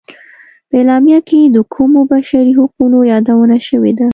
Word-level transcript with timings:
په 0.69 0.73
اعلامیه 0.79 1.19
کې 1.27 1.39
د 1.55 1.57
کومو 1.73 1.99
بشري 2.11 2.53
حقونو 2.59 2.97
یادونه 3.11 3.57
شوې 3.67 3.91
ده. 3.99 4.07